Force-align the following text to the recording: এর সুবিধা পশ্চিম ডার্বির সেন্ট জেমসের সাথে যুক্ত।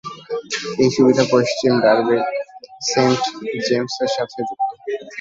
এর 0.77 0.89
সুবিধা 0.95 1.23
পশ্চিম 1.33 1.71
ডার্বির 1.83 2.21
সেন্ট 2.83 3.21
জেমসের 3.65 4.09
সাথে 4.15 4.39
যুক্ত। 4.47 4.69